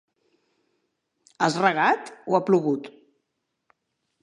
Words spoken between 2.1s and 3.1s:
o ha plogut?